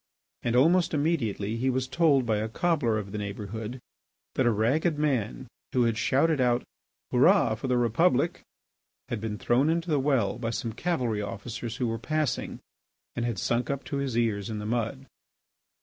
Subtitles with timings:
[0.41, 3.79] And almost immediately he was told by a cobbler of the neighbourhood
[4.33, 6.63] that a ragged man who had shouted out
[7.11, 8.41] "Hurrah for the Republic!"
[9.09, 12.59] had been thrown into the well by some cavalry officers who were passing,
[13.15, 15.05] and had sunk up to his ears in the mud.